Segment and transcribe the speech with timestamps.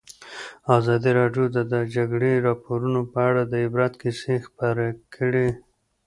[0.77, 4.77] ازادي راډیو د د جګړې راپورونه په اړه د عبرت کیسې خبر
[5.15, 5.47] کړي.